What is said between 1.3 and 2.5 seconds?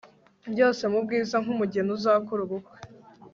nkumugeniuzakora